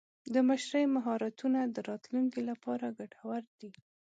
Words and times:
د 0.33 0.35
مشرۍ 0.49 0.85
مهارتونه 0.95 1.59
د 1.65 1.77
راتلونکي 1.89 2.41
لپاره 2.49 2.85
ګټور 2.99 3.43
دي. 3.59 3.71